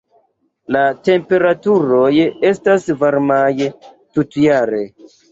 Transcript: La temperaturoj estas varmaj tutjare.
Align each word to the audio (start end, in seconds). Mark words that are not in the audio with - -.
La 0.75 0.79
temperaturoj 1.09 2.09
estas 2.51 2.87
varmaj 3.03 3.67
tutjare. 3.89 4.81